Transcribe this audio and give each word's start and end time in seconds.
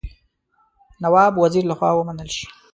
نواب 1.03 1.33
وزیر 1.43 1.63
له 1.67 1.75
خوا 1.79 1.89
ومنل 1.95 2.29
شي. 2.37 2.45